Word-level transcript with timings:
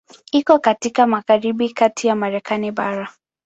Iko 0.31 0.59
katika 0.59 1.07
magharibi 1.07 1.69
kati 1.69 2.07
ya 2.07 2.15
Marekani 2.15 2.71
bara. 2.71 3.09